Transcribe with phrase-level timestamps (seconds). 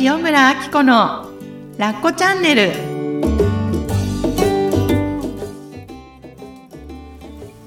[0.00, 1.30] 塩村あき子の
[1.78, 2.72] ラッコチャンネル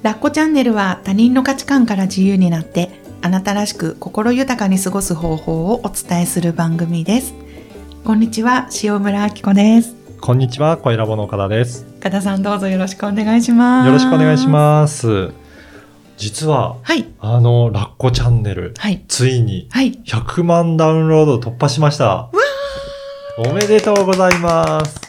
[0.03, 2.89] ラッコチャンネルは他人の価値観から自由になって
[3.21, 7.33] あなたらしく心豊かに過ごす方法をお伝えする番組です
[8.03, 11.85] こんにちは塩村あき子ですこんにちは、声ラボの岡田です。
[11.99, 15.31] 岡田さんどうぞよろしくお願いしますよろしくお願いします。
[16.17, 22.29] 実は、はいあの、ラッコチャンネル、はいついにはい100万ダウンロード突破しました。
[23.37, 24.99] おめでとうございます。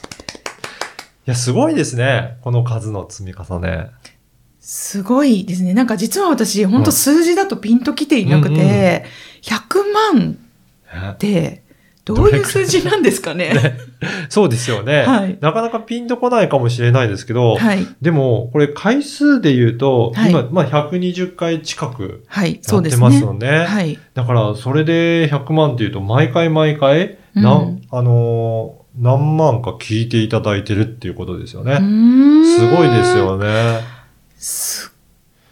[1.27, 2.37] いや、すごいですね。
[2.43, 3.91] この数の積み重ね。
[4.61, 5.73] すごいですね。
[5.73, 8.69] なんか実は私、本当数字だとピンときていなくて、うんうん
[9.41, 10.39] 100万ね
[11.13, 11.63] って、
[12.15, 13.79] どういう数字なんですかね？
[14.29, 17.87] そうですよね、はいなかなかピンとこないかもしれないですけど、はい。
[18.01, 22.59] でも、これ回数で言うと、はい今、まあ、120回近くはい。
[22.63, 22.97] そやって。
[22.97, 23.65] ますよね。
[23.67, 23.99] はい。
[24.15, 31.77] だから、それで100万っていうと、毎回毎回、うんなん、あのー何万か聞いていただいてるっていうことですようね。
[32.45, 33.17] すごいです。
[33.17, 33.81] よね。
[34.37, 34.97] すっ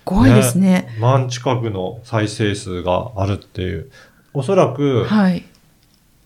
[0.05, 0.88] ごいですね。
[1.00, 3.91] 万近くの再生数があるっていう。
[4.34, 5.44] おそらく、はい。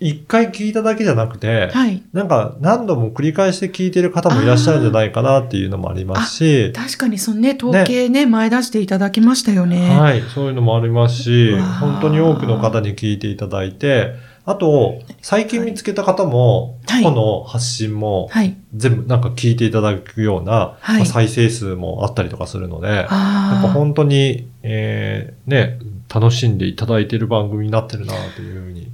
[0.00, 2.02] 一回聞いただけじゃなくて、はい。
[2.14, 9.90] なんか何度も繰り返して聞いてる方もいらっしゃるんじゃないかなっていうのもありますし、確かにそのね、統計ね、前出していただきましたよね。
[9.90, 14.14] はい、そういうのもありますし本当に多くの方に聞いていただいて、
[14.46, 18.56] あと、最近見つけた方も、はい過去の発信もはい。
[18.74, 23.68] 全部なんか聞いていただくような、はいまあ再生数もあったりとかするので、やっぱああ。
[23.72, 25.78] 本当に、えーね、
[26.12, 28.90] 楽しんでいただいている番組になってるなというふうに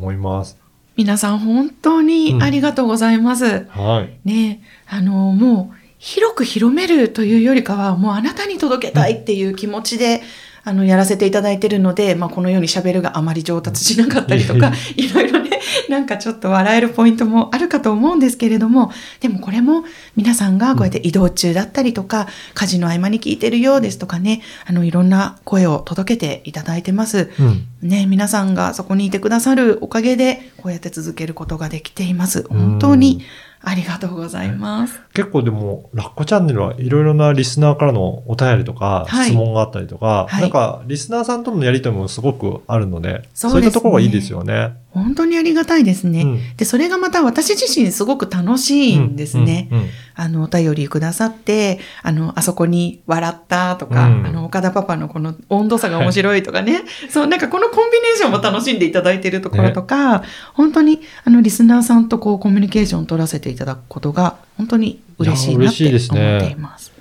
[0.00, 0.58] 思います。
[0.96, 3.66] 皆さん本当にありがとうございます。
[3.68, 4.28] はい。
[4.28, 10.22] ねあのもう広く広めるというよりかはもうあなたに届けたいっていう気持ちで、
[10.62, 19.84] あのやらせていただいてるので、まあ、このように喋るがあまり上達しなかったりとか、 いろいろねなんかちょっと笑えるポイントもあるかと思うんですけれどもでもこれも
[20.16, 27.30] 皆さんがこうやって移動中だったりとか、家事の合間に聞いてるようですとかねあのいろんな声を届けていただいてます。
[27.38, 27.66] うん。
[27.82, 32.46] ね、皆さんがそこにいてくださるおかげで、こうやって続けることができています。
[32.50, 33.22] 本当に
[33.62, 35.00] ありがとうございます。
[35.12, 44.76] 結構でも、ラッコチャンネルはいろいろなリスナーからのお便りとか、はい質問があったりとか、はいなんか、リスナーさんとのやりとりもすごくあるので、そうねそういったところがいいですよね。
[44.92, 46.22] 本当にありがたいですね。
[46.22, 46.56] うん。
[46.56, 49.68] で、それがまた私自身すごく楽しいんですね。
[49.70, 49.90] うんうんうん。
[50.16, 54.26] あの、お便りくださって、あの、あそこに笑ったとか、うん。
[54.26, 60.24] あの、岡田パパのこの温度差が面白いとかね、そう、なんかこのコンビネーションも楽しんでいただいているところとか、
[60.54, 66.92] 本当に、あの、リスナーさんとこう、コミュニケーションを取らせていただくことが、本当に嬉しいなって思っています。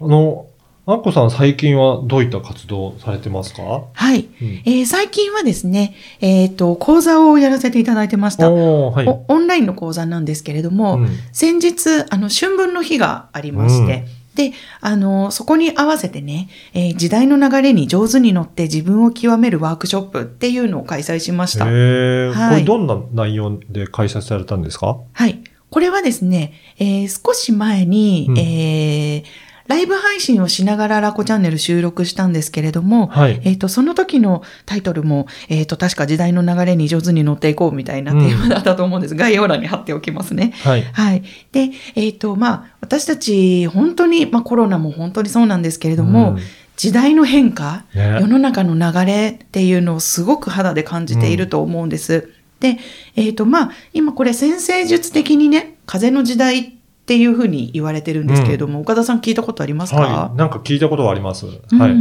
[0.00, 0.47] あの、
[0.90, 3.82] あっこさん最近はどういった活動されてますか？
[3.92, 4.20] はい。
[4.20, 8.50] うんえー最近はですね、えっ、と、講座をやらせていただいてました。
[8.50, 9.06] はい。
[9.06, 21.66] おオンラインの講座なんですけれども、うん先日、あの、春分の日がありまして、で、あの、そこに合わせてね、えー時代の流れに上手に乗って自分を極めるワークショップっていうのを開催しました。
[21.66, 24.96] へえ、はいこれどんな内容で開催されたんですか？
[25.12, 25.38] はい。
[25.68, 33.40] これはですね、えー少し前に、うんえーライブ配信をしながらラコチャンネル収録したんですけれども、はい。
[33.44, 39.14] えっ、と、その時のタイトルも、えっ、と、確か時代の流れに上手に乗っていこうみたいなテーマだったと思うんです。
[39.14, 40.54] 概要欄に貼っておきますね。
[40.64, 40.82] はい。
[40.82, 41.22] はい。
[41.52, 46.38] で、えっ、と、まあ、私たち、本当に、まあ、コロナも本当にそうなんですけれども、うん
[46.78, 52.32] 時代の変化、ね世の中の流れっていうのをすごく肌で感じていると思うんです。
[52.60, 52.78] で、
[53.16, 56.77] えっ、と、まあ、今これ先生術的にね、風の時代
[57.08, 60.36] っていうふうに言われてるんですけれども、岡田さん聞いたことありますか、はい。
[60.36, 61.46] なんか聞いたことはあります。
[61.46, 61.78] うん。
[61.78, 61.92] はい。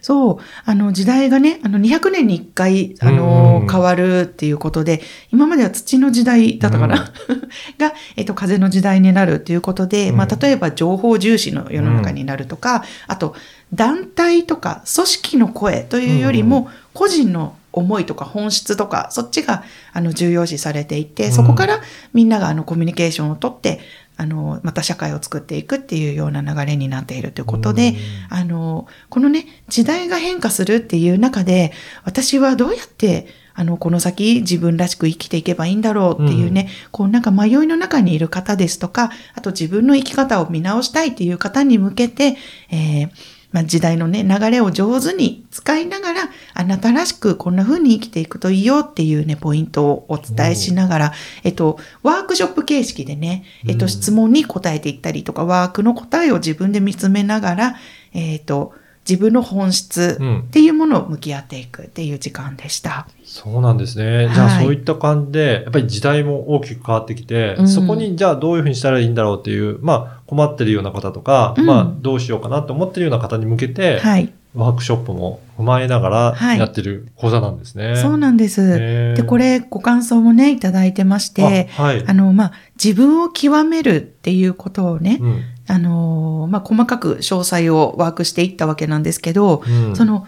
[0.00, 0.36] そう。
[0.64, 3.68] あの、時代がね、あの、200年に1回、あうんの、うん。
[3.70, 7.12] 変わるっていうことで、今までは土の時代だったかな、
[7.76, 10.16] が、えっと、風の時代になるっていうことで、うん。
[10.16, 13.34] まあ、例えば情報重視の世の中になるとか、あと、
[13.74, 19.62] 団体とか組織の声というよりうんも、個人の思いとか本質とか、そっちが、
[19.92, 21.32] あの、重要視されていて、うん。
[21.32, 21.80] そこから
[22.14, 23.80] みんなが、あの、コミュニケーションをとって、
[24.16, 27.94] あの、また社会を作っていくっていうような流れになっているということで、
[28.30, 31.72] あの、このね、時代が変化するっていう中で、
[32.04, 42.36] 私はどうやって、あの、この先自分らしく生きていけばいいんだろうっていうね、こうなんか迷いの中にいる方ですとか、あと自分の生き方を見直したいっていう方に向けて、
[42.70, 46.20] えーまあ、時代のね、流れを上手に使いながら、
[46.52, 51.12] あなたらしくこんな風に生きていくといいよっていうね、ポイントをお伝えしながら、
[51.42, 57.76] えっと、ワークショップ形式でね、えっと、うん質問に答えていったりとか、ワークの答えを自分で見つめながら、
[58.12, 58.74] えっと、
[59.08, 63.06] 自分の本質うんっていうものを向き合っていくっていう時間でした。
[63.24, 64.28] そうなんですね。
[64.32, 74.32] じゃあはいそういった感じで、やっぱり時代も大きく変わってきて、うんそこにじゃあどういうふうにしたらいいんだろうっていう、まあ困ってるような方とか、うんまあどうしようかなって思ってるような方に向けて、はい。
[74.54, 77.96] ワークショップも踏まえながらはいやってる講座なんですね。
[77.96, 79.14] そうなんです。
[79.14, 82.04] で、これご感想もね、いただいてまして、あはい。
[82.06, 89.96] あの、まあ、自分を極めるっていうことをね、うんあの、まあ、細かく詳細をワークしていったわけなんですけど、うん。
[89.96, 90.26] その、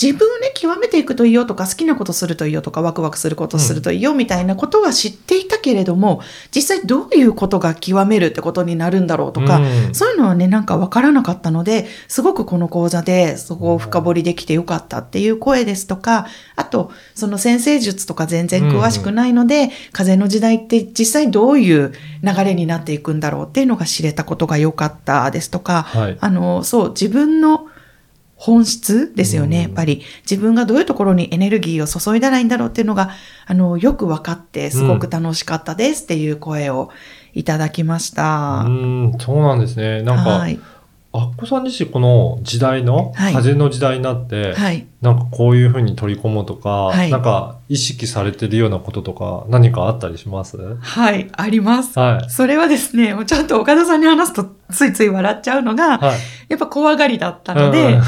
[0.00, 6.20] 自分をね、極めていくといいよとか、好きなことするといいよとか、ワクワクすることするといいよみたいなことは知っていたけれども、
[6.54, 16.26] 実際どういうことが極めるってことになるんだろうとか、うんそういうのはね、なんかわからなかったので、すごくこの講座でそこを深掘りできてよかったっていう声ですとか、
[16.56, 26.18] あと、その先生術とか全然詳しくないので、風の時代って実際どういう流れになっていくんだろうっていうのが知れたことが良かったですとか、はい。
[26.20, 27.68] あの、そう、自分の
[28.36, 29.56] 本質ですよね。
[29.56, 33.10] うんやっぱり自分がどういうところにエネルギーを注いだらいいんだろうっていうのが、
[33.46, 36.90] あの、よく分かって、すごく楽しかったですっていう声を
[37.34, 38.64] いただきました。
[38.66, 40.02] うん、そうなんですね。
[40.02, 40.58] なんか、はい。
[41.18, 44.86] あっこさん自身この時代の、はい風の時代になって、はい。
[45.00, 50.56] なんかこういうふうに取り込もうとか、はいなんか意識されてるようなこととか何かあったりします？
[50.76, 51.98] はい、あります。
[51.98, 52.30] はい。
[52.30, 56.18] それはですね、もうちゃんと岡田さんに話すとついつい笑っちゃうのが、はい。
[56.48, 58.02] やっぱ怖がりだったので、うん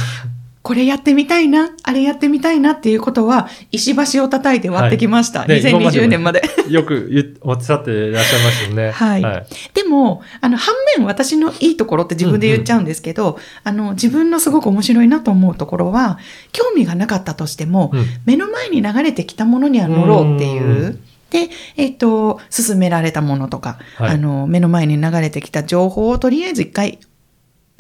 [0.69, 5.39] これやってみたいな、あれやってみたいなっていうことは、石橋を叩いて割ってきました。
[5.39, 6.43] はいね今までも2020年まで。
[6.69, 8.91] よくおっしゃっていらっしゃいますよね。
[8.91, 9.47] はいはい。
[9.73, 16.19] でも、あの、反面私のいいところって自分で言っちゃうんですけど、あの、自分のすごく面白いなと思うところは、
[16.53, 20.99] 興味がなかったとしても、うん目の前に流れてきたものには乗ろうっていうう。
[21.31, 21.49] で、
[21.79, 26.99] えっ、と、進められたものとか、はいあの、目の前に流れてきた情報をとりあえず一回、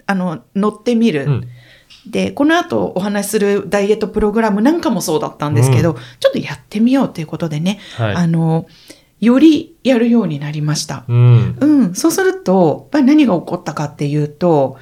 [0.06, 1.26] あの、乗ってみる。
[1.26, 1.48] うん
[2.10, 8.14] で、この後お話しするダイエットプログラムなんかもそうだったんですけど、ちょっとやってみようっていうことでね、はい。
[8.14, 8.66] あの、
[9.20, 11.04] よりやるようになりました。
[11.08, 11.56] うん。
[11.60, 14.78] うん、そうすると、やっぱり何が起こったかっていうと、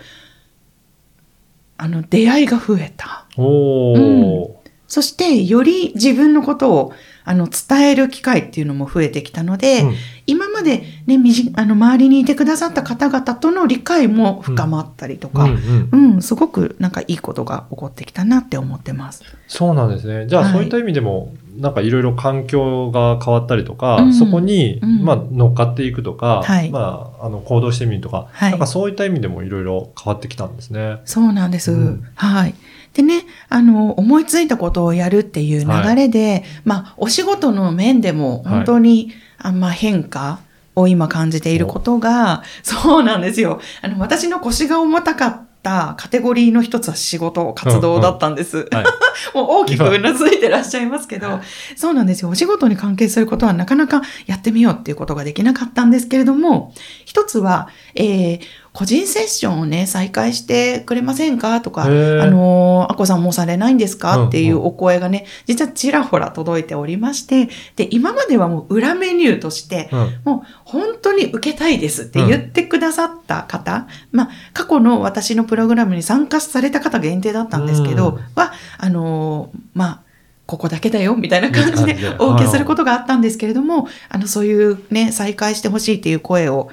[1.78, 3.26] あの、出会いが増えた。
[3.36, 4.55] おー。
[4.88, 6.92] そして、より自分のことを、
[7.24, 9.94] あの、伝える機会っていうのも増えてきたので、うん
[10.28, 19.22] 今までね、みじ、あの、周りにいてくださった方々との理解も深まったりとか、うんう、うんんすごくなんかいいことが起こってきたなって思ってます。
[19.46, 20.26] そうなんですね。
[20.26, 30.96] じゃあ、はいそういった意味でも、なんかいろいろ環境が変わったりとか、うんそこに、うんまあ、乗っかっていくとか、はいまあ、あの、行動してみるとか、はいなんかそういった意味でもいろいろ変わってきたんですね。
[31.04, 31.70] そうなんです。
[31.70, 32.54] うんはい。
[32.96, 40.40] でね、あの、思いついたことをやるっていう流れで、まあ、お仕事の面でも本当に、あんま変化
[40.74, 43.60] を今感じていることが、そうなんですよ。
[43.82, 48.66] あの、私の腰が重たかったカテゴリーの一つは仕事、活動だったんです。
[48.72, 48.84] はい。
[49.36, 51.40] もう大きくうなずいてらっしゃいますけど、
[51.76, 52.30] そうなんですよ。
[52.30, 56.72] お仕事に関係することはなかなかやってみようっていうことができなかったんですけれども、
[57.04, 58.40] 一つは、えー、
[58.76, 61.62] 個人セッションをね、再開してくれませんか？
[61.62, 70.20] とか、あのー、あこさんもうされないんですうんかっていうお声がね、実はちらほら届いておりまして、で、今まではもう裏メニューとして、うん。
[70.24, 80.00] もう本当に受けたいですって言ってくださった方、まあ過去の私のプログラムに参加された方限定だったんですけど、うんは、あのーまあ、
[80.44, 86.68] ここだけだよみたいな感じでお受けすることがあったんですけれども、あの、そういうね、再開してほしいっていう声を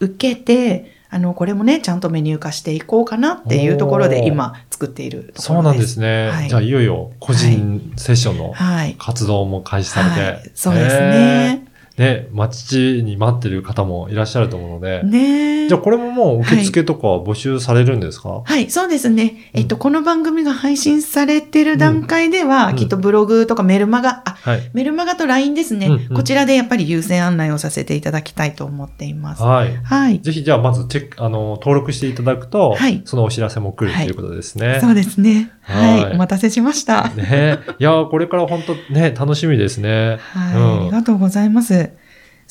[0.00, 5.42] 受けて、あの、これもね、ちゃんとメニュー化していこうかなっていうところで今作っているところです。
[5.42, 6.28] そうなんですね。
[6.28, 8.94] はいじゃあ、いよいよ個人セッションのはい。
[8.96, 10.20] 活動も開始されて。
[10.20, 11.69] はい、そうですね。
[12.00, 15.02] ね、待ちに待ってる方もいらっしゃると思うので。
[15.02, 19.50] ねえじゃあ、これももう受付とかは募集されるんですか、はい、そうですね。
[19.52, 24.70] えっと、この番組が配信されてる段階では、うんきっとブログとかメルマガ、あ、はい。
[24.72, 29.42] メルマガと LINE ですね、うんうんこちらでやっぱり優先案内をさせていただきたいと思っています。
[29.42, 29.76] はい。
[29.76, 30.20] はい。
[30.20, 34.78] ぜひ、じゃあ、まずチェック、あの、登録していただくと、はいそのお知らせも来るということですね。
[34.80, 35.52] そうですね。
[35.62, 36.04] はい。
[36.04, 37.08] はいお待たせしました。
[37.10, 40.18] ねいやーこれから本当ね、楽しみですね。
[40.32, 41.89] はい、うんありがとうございます。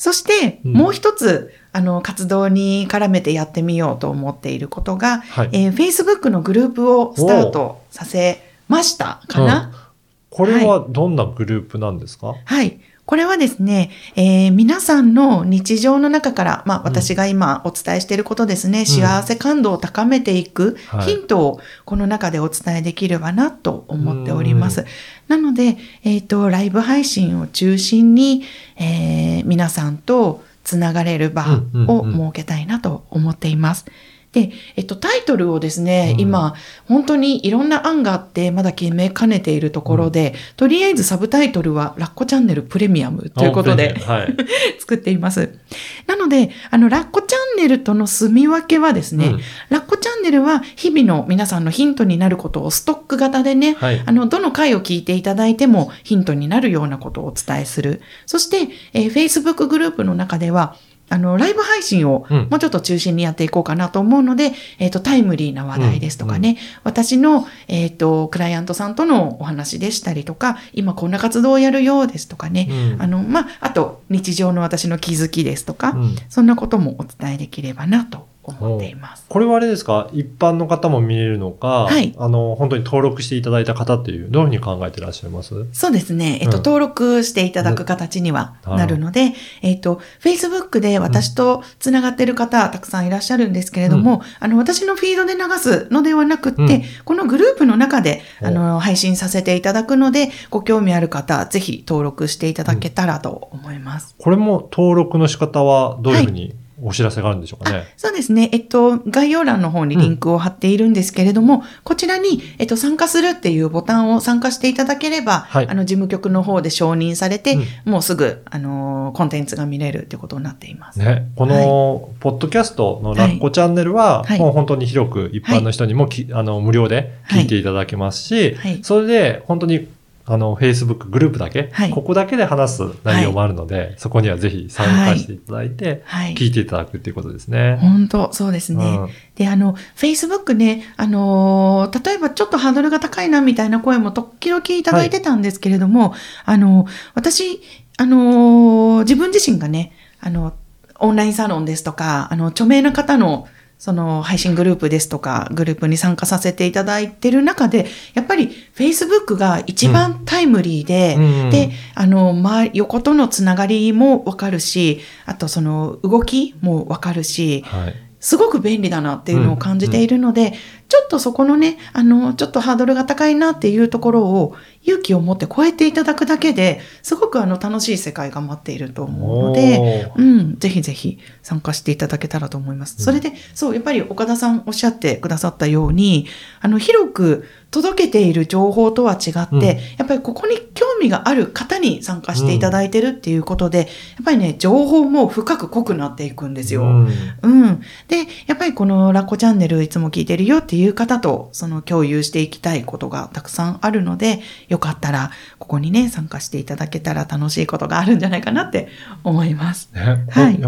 [0.00, 0.72] そして、うん。
[0.72, 5.50] もう一つ、あの、活動に絡めてやってみようと思っていることが、はい。
[5.52, 9.90] えー Facebook のグループをスタートさせましたかな、
[10.30, 12.80] これはどんなグループなんですか、はい。
[13.04, 21.06] これはですね、えー皆さんの日常の中から、まあ私が今お伝えしていることですね、幸せ感度を高めていくはい。
[21.06, 24.86] ヒントをこの中でお伝えできればなと思っております。
[25.30, 28.42] なので、えっ、と、ライブ配信を中心に、
[28.76, 33.86] えー皆さんとつながれる場をうんうんうん設けたいなと思っています。
[34.32, 36.54] で、えっと、タイトルをですね、うん今、
[36.86, 44.36] 本当にいろんな案があって、まだ決めかねているところで、とりあえずサブタイトルは、ラッコチャンネルプレミアムということで、はい。
[44.78, 45.58] 作っています。
[46.06, 58.00] なので、あの、ラッコチャンネルとの住み分けはですね、うんラッコチャンネルは日々の皆さんのヒントになることをストック型でね、はいあの、どの回を聞いていただいてもヒントになるようなことをお伝えする。
[58.26, 60.76] そして、えー Facebook グループの中では、
[61.10, 62.48] あの、ライブ配信をうん。
[62.48, 73.02] もうちょっと中心にやっていこうかなと思うので、えっ、と、タイムリーな話題ですとかね、私の、えっ、と、クライアントさんとのお話でしたりとか、今こんな活動をやるようですとかね、うん。
[73.02, 76.16] あの、まあ、あと、日常の私の気づきですとか、うん。
[76.28, 79.26] そんなこともお伝えできればなと思っています。
[79.28, 80.08] これはあれですか？
[80.12, 82.14] 一般の方も見れるのか、はい。
[82.18, 85.66] あの、本当に登録していただいた方っていう、どういうふうに考えてらっしゃいます？
[85.72, 86.38] そうですね。
[86.40, 89.32] えっと、うん登録していただく形にはうんなるので、
[89.62, 96.82] えっと、Facebook で私とつながっている方、たくさんいらっしゃるんですけれども、あの、私のフィードで流すのではなくって、うん。
[97.04, 98.46] このグループの中で、お。
[98.46, 104.14] あの、配信させていただくので、ご興味ある方、ぜひ登録していただけたらと思います。
[104.18, 106.54] これも登録の仕方はどういうふうに？
[106.82, 107.84] お知らせがあるんでしょうかね。
[107.96, 108.48] そうですね。
[108.52, 115.68] えっと、概要欄の方にリンクを貼っているんですけれども、こちらに、えっと、参加するっていうボタンを参加していただければ、はい。
[115.68, 117.92] あの、事務局の方で承認されて、うん。
[117.92, 120.98] もうすぐ、あのーコンテンツが見れるってことになっています。
[120.98, 124.38] ね、この、ポッドキャストのラッコチャンネルは、はい。
[124.38, 128.78] もう本当に広く一般の人にもき、あの、無料で聞いていただけますし、はい。
[128.82, 129.88] それで本当に、
[130.32, 136.34] あの、Facebook グループだけ、はいここだけで話す内容もあるので、そこにはぜひ参加していただいて、はい。
[136.34, 137.78] 聞いていただくっていうことですね。
[137.80, 138.84] 本当そうですね。
[138.84, 147.60] うんで、あの、Facebook ね、あのー例えばちょっとハードルが高いなみたいな声も時々いただいてたんですけれども、あの、私、
[147.96, 150.52] あのー自分自身がね、あの、
[150.98, 153.48] オンラインサロンですとか、あの、著名な方の、
[153.80, 167.94] その配信グループですとか、グループに参加させていただいてる中で、やっぱり Facebook が一番タイムリーで、うんで、あの、ま、横とのつながりもわかるし、あとその動きもわかるし、はい。
[168.20, 170.52] すごく便利だなっていうのを感じているので、
[170.90, 183.00] ちょっとそこのね、あの、ちょっとハードルが高いなっていうところを勇気を持って超えていただくだけで、すごくあの楽しい世界が待っていると思うので、うん、ぜひぜひ参加していただけたらと思います。
[183.04, 186.26] それで、そう、やっぱり岡田さんおっしゃってくださったように、
[186.60, 189.62] あの、広く届けている情報とは違って、うん
[190.00, 193.88] やっぱりここに興味がある方に参加していただいてるっていうことで、やっ
[194.24, 196.82] ぱりね、情報も深く濃くなっていくんですよ。
[196.82, 197.08] うん
[197.42, 197.80] うん。
[198.08, 208.88] で、やっぱりこのラッコチャンネルいつも聞いてるよっていう方と、その共有していきたいことがたくさんあるので、よかったら、ここにね、参加していただけたら楽しいことがあるんじゃないかなって
[209.24, 209.90] 思います。
[209.94, 210.60] ね、はい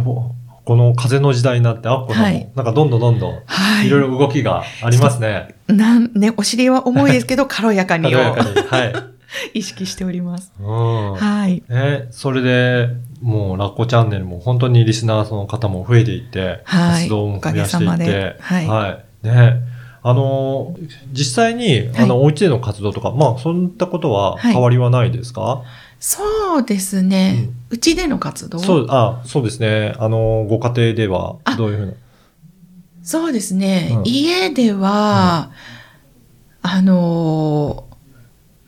[0.65, 5.57] この風の時代になって、あっこさんも、はいなんかどんどんどんどん、はいいろいろ動きがありますね。
[5.67, 8.67] なんね、お尻は重いですけど、軽やかにを軽やかに。
[8.69, 9.13] はい。
[9.55, 10.53] 意識しております。
[10.61, 11.15] うん。
[11.15, 11.63] はい。
[11.69, 12.89] ね、それで、
[13.23, 18.89] もう、ラッコチャンネルも本当にリスナーの方も増えていって、はい活動も増やしていってで、は
[19.23, 19.72] いね。
[20.05, 20.77] あの、
[21.13, 24.53] 実際に、あの、はいお家での活動とか、まあ、そういったことははい。
[24.53, 25.63] 変わりはないですか、
[26.01, 27.49] そうですね。
[27.71, 28.59] うち、での活動？
[28.59, 29.95] そう、あ、そうですね。
[29.99, 31.93] あの、ご家庭ではあ、どういうふうな？
[33.05, 33.91] そうですね。
[33.93, 34.03] うん。
[34.05, 35.53] 家では、
[36.63, 37.93] あのー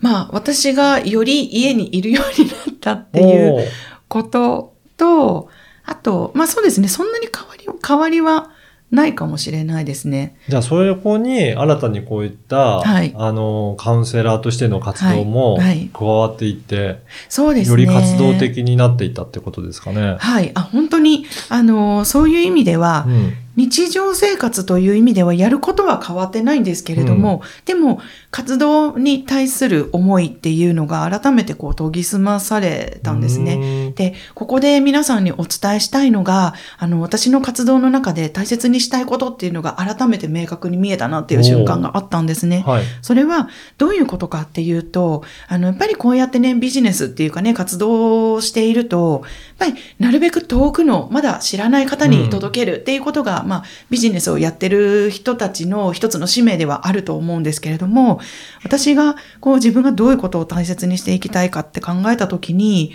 [0.01, 3.67] まあ、私がより家にいるようになったっていう
[4.07, 5.49] ことと、
[5.85, 8.51] あと、まあそうですね、そんなに変わり、変わりは
[8.95, 10.37] ないかもしれないですね。
[10.49, 17.83] じゃあ、それこに新たにこういった、はいあの、カウンセラーとしての活動もはいはい加わっていって、そうですね。
[17.83, 20.17] より活動的になっていったってことですかね。
[20.19, 20.53] はい。
[20.55, 23.33] あ、本当に、あのーそういう意味では、うん。
[23.57, 33.45] 日常生活という意味ではやることは変わってないんですけれども、でも活動に対する思いっていうのが改めてこう研ぎ澄まされたんですね。
[33.57, 33.93] ね。
[33.93, 42.65] で、ここで皆さんにお伝えしたいのが、あの、私の活動の中で大切にしたいことっていうのが改めて明確に見えたなっていう瞬間があったんですね。
[42.67, 42.85] はい。
[43.03, 49.23] それはどういうことかっていうと、あの、やっぱりこうやってね、ビジネスっていうかね、活動をしていると、
[49.59, 58.21] やっぱりなるべく遠くの、まだ知らない方に届けるっていうことが、まあ、ビジネスをやってる人たちの一つの使命ではあると思うんですけれども、
[58.65, 62.93] 私が、こう自分がどういうことを大切にしていきたいかって考えたときに、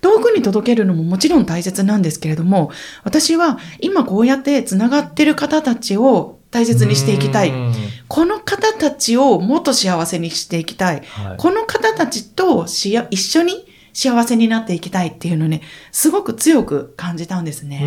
[0.00, 2.70] 遠くに届けるのももちろん大切なんですけれども、
[3.04, 7.50] 私は今こうやって繋がってる方たちを大切にしていきたい。
[7.50, 7.72] うん
[8.08, 11.02] この方たちをもっと幸せにしていきたい。
[11.06, 17.80] はいこの方たちとしや一緒に幸せになっていきたいっていうのをね、すごく強く感じたんですね。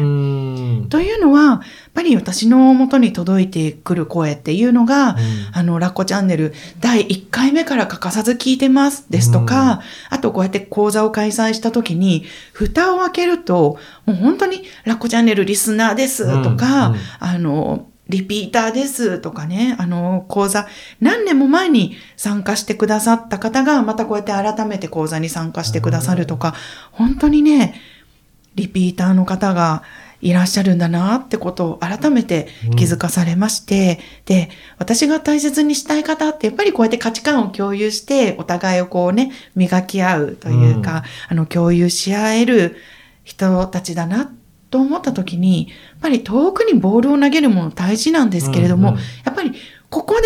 [0.89, 1.61] というのは、やっ
[1.93, 5.17] ぱり私の元に届いてくる声っていうのが、
[5.51, 16.93] あの、ラッコチャンネル第1回目から欠かさず聞いてますですとか、あとこうやって講座を開催した時に、蓋を開けると、もう本当にラッコチャンネルリスナーですとか、うん。
[16.93, 16.99] うん。
[17.19, 20.67] あの、リピーターですとかね、あの、講座、
[21.01, 26.53] 何年も前に参加してくださった方が、またこうやって改めて講座に参加してくださるとか、
[26.91, 27.81] 本当にね、
[28.53, 29.83] リピーターの方が
[30.21, 32.47] いらっしゃるんだなってことを改めて
[32.77, 42.77] 気づかされまして、で、私が大切にしたい方ってやっぱりこうやって価値観を共有して、お互いをこうね、磨き合うというか、あの、共有し合える
[43.23, 44.31] 人たちだな
[44.75, 49.01] と思った時に、やっぱり遠くにボールを投げるもの大事なんですけれども、うんうん。
[49.23, 49.53] やっぱり
[49.89, 50.19] ここ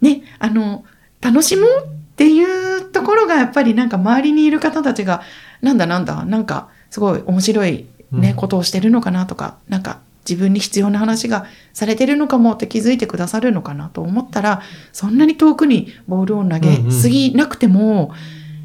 [0.00, 0.86] でね、あの、
[1.20, 5.20] 楽しもうっていうところがやっぱりなんか周りにいる方たちが、
[5.60, 8.36] なんだなんだ、なんかすごい面白いね、うん。
[8.36, 14.62] ことをしてるのかなとか、なんか自分に必要な話がされてるのかもって気づいてくださるのかなと思ったら、
[14.94, 18.14] そんなに遠くにボールを投げすぎなくても、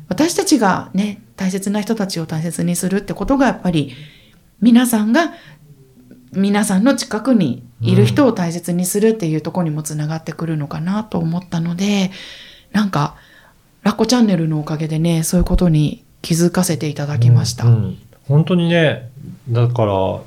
[0.08, 3.92] 私たちがね、大切な人たちを大切にするってことがやっぱり
[4.62, 5.34] 皆さんが
[6.32, 12.12] 皆さんの近くにいる人を大切にするっていうところにもつながってくるのかなと思ったので、
[12.72, 13.16] なんか、
[13.84, 17.66] ラッコチャンネルのおかげでね、そういうことに気づかせていただきました。
[17.66, 17.98] うんうん
[18.28, 19.12] 本当にね、
[19.50, 20.20] だから、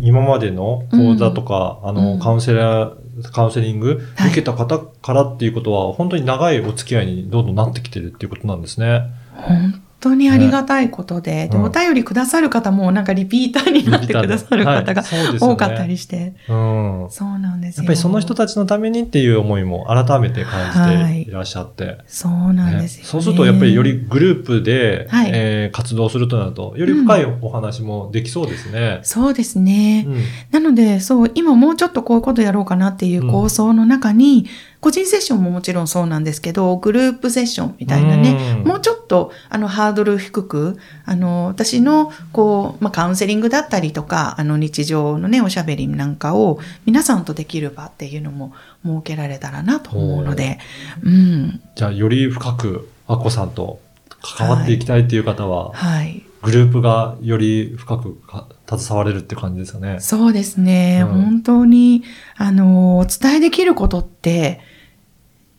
[0.00, 9.02] 今までの講座とか、あうの、んカウンセラー、カウンセリングはい受けた方からっていうことは、本当に長いお付き合いにどんどんなってきてるっていうことなんですね。
[9.36, 11.64] 本当にありがたいことで、で、うん。
[11.64, 15.02] お便りくださる方もなんかリピーターになってくださる方が
[15.40, 17.06] 多かったりして、うん。
[17.10, 17.82] そうなんですよ。
[17.82, 21.98] やっぱりその人たちのためにっていう思いも改めて感じていらっしゃって。
[22.06, 23.08] そうなんねですよ、ね。
[23.08, 25.30] そうするとやっぱりよりグループで、はい。
[25.32, 29.00] えー活動するとなると、より深いお話もできそうですね。
[29.02, 30.04] そうですね。
[30.06, 30.22] うん。
[30.50, 34.46] なので、そう、今もうちょっとこういうことやろうかなっていう構想の中に、
[34.84, 40.76] 個人セッションももちろんそうなんですけど、グループセッションみたいなね、うんもうちょっと、あの、ハードル低く、
[41.06, 48.52] あの、私の、こう、まあ、カウンセリングだったりとか、あの、日常のね、おしゃべりなんかを、皆さんとできる場っていうのも
[48.84, 50.58] 設けられたらなと思うので、
[51.02, 51.62] うん。
[51.76, 53.80] じゃあ、より深く、アッコさんと
[54.20, 56.24] 関わっていきたいっていう方は、はい。
[56.42, 59.98] グループがより深くか携われるって感じですかね。
[60.00, 61.02] そうですね。
[61.02, 62.04] うん本当に、
[62.36, 64.60] あの、お伝えできることって、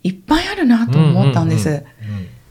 [0.06, 1.70] いっぱいあるなと思ったんです。
[1.70, 1.86] うんうん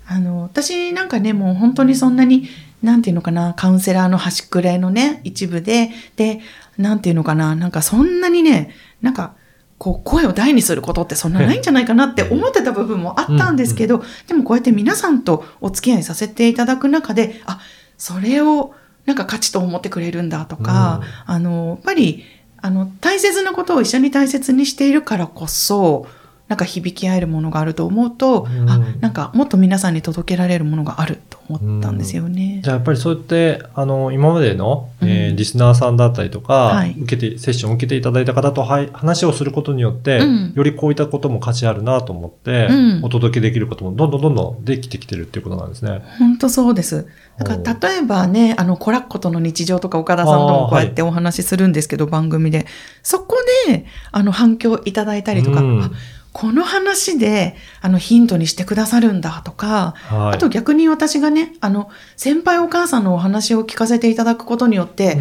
[0.07, 2.47] あの、私なんかね、もう本当にそんなに、
[2.83, 6.41] なんていうのかな、カウンセラーの端くれのね、一部で、で、
[6.77, 9.35] なんていうのかな、なんかそんなにね、なんか、
[9.79, 17.61] こう、声を大にすることってそんなないんじゃないかなって思ってた部分もあったんですけど、でもこうやって皆さんとお付き合いさせていただく中で、あ、
[17.97, 18.75] それを
[19.07, 22.25] なんか価値と思ってくれるんだとか、あの、やっぱり、
[22.59, 26.07] あの、大切なことを一緒に大切にしているからこそ、
[26.55, 28.71] なんか響き合えるものがあると思うと、うん。
[28.71, 32.61] あ、なんかもっと皆さんに届けられるものがあると思ったんですよね。
[32.63, 36.95] じゃあやっぱりそうやって、あの、今までの、えーうんリスナーさんだったりとか、はい。
[36.97, 40.53] 受けて、セッションを受けていただいた方と、はい、話をすることによって、うん。
[40.55, 43.05] よりこういったことも価値あるなと思って、うん。
[43.05, 46.03] お届けできることもどんどんどんどんできてきてるっていうことなんですね。
[46.19, 47.07] 本当そうです。
[47.39, 52.67] だから例えばね、あの、コラッコとの日常とか岡田さんともこうやってお話しするんですけど、番組で。
[53.03, 53.37] そこ
[53.67, 55.83] で、あの、反響いただいたりとか、うん。
[55.83, 55.91] あ
[56.35, 60.35] この話で、あの、ヒントにしてくださるんだとか、はい。
[60.35, 65.17] あと逆に私がね、あの、先輩お母さんのお話を聞かせていただくことによって、う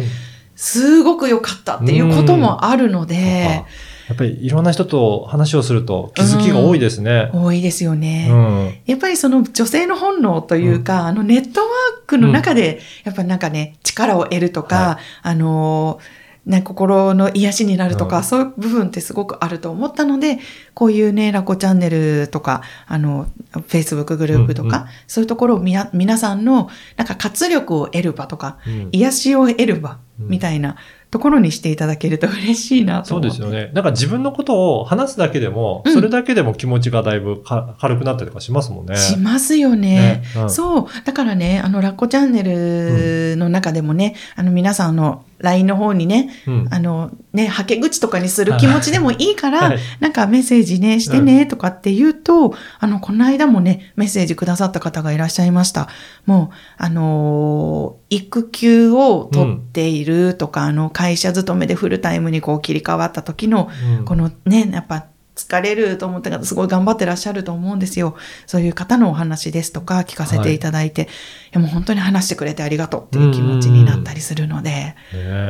[0.56, 3.64] すごく良かったっていうこともあるので、
[4.08, 7.30] やっぱりいろんな人と話をすると気づきが多いですね。
[7.32, 8.28] 多いですよね。
[8.30, 8.74] うん。
[8.84, 11.68] やっぱりその女性の本能というか、あのネットワー
[12.06, 18.24] クの中で、やっぱりなんかね、力を得るとか、はあのー、ね、心の癒しになるとか、うん。
[18.24, 20.38] そういう部分ってすごくあると思ったので、
[20.74, 23.26] こういうね、ラコチャンネルとか、あの、
[23.68, 24.88] Facebook グループとか、うんうん。
[25.06, 28.88] そういうところをみや皆さんの、なんか活力を得る場とか、うん。
[28.92, 30.76] 癒しを得る場、うんみたいな
[31.14, 33.20] ところにしていただけると嬉しいなとそう。
[33.20, 33.70] ですよね。
[33.72, 38.96] なんか自分のことを話すだけでも、うんそれだけでも気持ちがだいぶか軽くなったりとかしますもんね。
[38.96, 40.22] しますよね。
[40.24, 40.86] ねうんそう。
[41.04, 55.88] だからね、あの、ラッコチャンネルの中でもね、あの、皆さんの LINE の方にね、うんあの、ね、はけ口とかにする気持ちでもいいから、はいなんかメッセージね、してね、とかって言うと、あの、この間もね、メッセージくださった方がいらっしゃいました。
[56.26, 68.16] もう、あのー育休を取っているとか、あの、会社勤めでフルタイムにこう切り替わった時の、うんこのね、やっぱ疲れると思った方すごい頑張ってらっしゃると思うんですよ。
[68.46, 71.06] そういう方のお話ですとか聞かせていただいて、い、
[71.52, 74.94] やもう本当に話してくれてありがとうっていう気持ちになったりするので、ね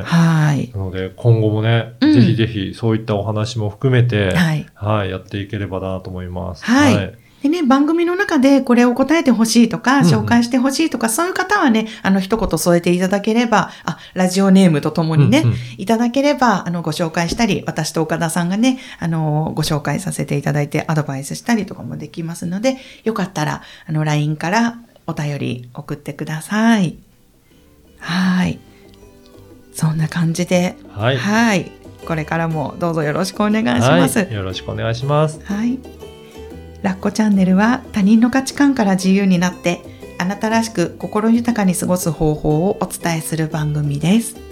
[0.03, 0.71] はい。
[0.73, 4.67] なので、今後もね、うんぜひぜひそういったお話も含めて、はい。
[4.75, 6.65] はい、やっていければなと思います。
[6.65, 26.97] はいでね、番組の中でこれを答えてほしいとか、うんうん紹介してほしいとか、そういう方はね、あの、一言添えていただければ、あ、ラジオネームとともにね、うんうんいただければ、あの、ご紹介したり、私と岡田さんがね、あの、ご紹介させていただいて、アドバイスしたりとかもできますので、よかったら、あの、LINE からお便り送ってください。
[27.99, 28.59] はい。
[29.75, 31.17] そんな感じで、はい。
[31.19, 31.71] はい。
[32.07, 34.19] これからもどうぞよろしくお願いします。
[34.19, 35.41] はいよろしくお願いします。
[35.45, 36.04] はい。
[36.85, 39.81] ラッコチャンネルは他人の価値観から自由になって
[40.19, 44.44] あなたらしく心豊かに過ごす方法をお伝えする番組です。